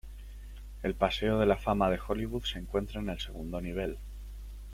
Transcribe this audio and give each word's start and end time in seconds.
El 0.81 0.95
Paseo 0.95 1.37
de 1.37 1.45
la 1.45 1.57
Fama 1.57 1.91
de 1.91 1.99
Hollywood 1.99 2.43
se 2.45 2.57
encuentra 2.57 2.99
en 3.01 3.09
el 3.11 3.19
segundo 3.19 3.61
nivel. 3.61 3.99